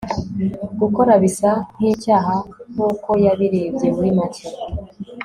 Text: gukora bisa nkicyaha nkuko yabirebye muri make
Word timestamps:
gukora 0.81 1.13
bisa 1.23 1.51
nkicyaha 1.75 2.35
nkuko 2.73 3.09
yabirebye 3.25 3.87
muri 3.95 4.11
make 4.17 4.45